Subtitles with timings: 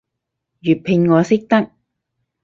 [0.63, 1.69] 粵拼我識得